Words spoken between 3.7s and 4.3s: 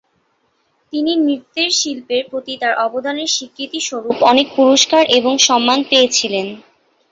স্বরূপ